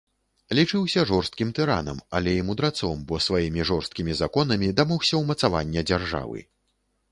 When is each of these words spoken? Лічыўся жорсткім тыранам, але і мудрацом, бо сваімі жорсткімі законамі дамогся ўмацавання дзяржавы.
Лічыўся 0.59 1.01
жорсткім 1.09 1.51
тыранам, 1.59 1.99
але 2.19 2.33
і 2.37 2.45
мудрацом, 2.47 2.97
бо 3.13 3.21
сваімі 3.27 3.67
жорсткімі 3.73 4.17
законамі 4.25 4.73
дамогся 4.83 5.23
ўмацавання 5.25 5.87
дзяржавы. 5.93 6.39